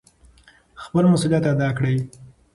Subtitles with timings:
[0.83, 1.97] خپل مسؤلیت ادا کړئ.